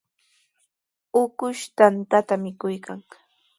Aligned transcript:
Ukush 1.21 1.63
tantata 1.77 2.33
mikuykan. 2.43 2.99